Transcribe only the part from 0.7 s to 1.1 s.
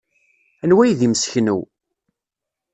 ay d